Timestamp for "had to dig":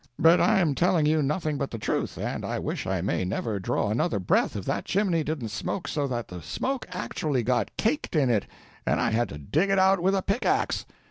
9.11-9.69